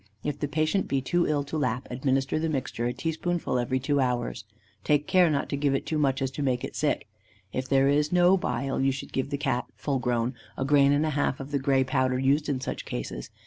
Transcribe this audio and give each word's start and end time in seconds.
If 0.23 0.39
the 0.39 0.47
patient 0.47 0.87
be 0.87 0.99
too 0.99 1.27
ill 1.27 1.43
to 1.43 1.59
lap, 1.59 1.87
administer 1.91 2.39
the 2.39 2.49
mixture 2.49 2.87
a 2.87 2.91
teaspoonful 2.91 3.59
every 3.59 3.79
two 3.79 3.99
hours. 3.99 4.45
Take 4.83 5.05
care 5.05 5.29
not 5.29 5.47
to 5.49 5.55
give 5.55 5.75
it 5.75 5.85
too 5.85 5.99
much 5.99 6.17
so 6.17 6.23
as 6.23 6.31
to 6.31 6.41
make 6.41 6.63
it 6.63 6.75
sick. 6.75 7.07
If 7.53 7.69
there 7.69 7.87
is 7.87 8.11
no 8.11 8.35
bile, 8.35 8.81
you 8.81 8.91
should 8.91 9.13
give 9.13 9.29
the 9.29 9.37
Cat 9.37 9.65
(full 9.75 9.99
grown) 9.99 10.33
a 10.57 10.65
grain 10.65 10.91
and 10.91 11.05
a 11.05 11.11
half 11.11 11.39
of 11.39 11.51
the 11.51 11.59
grey 11.59 11.83
powder 11.83 12.17
used 12.17 12.49
in 12.49 12.59
such 12.59 12.83
cases. 12.83 13.29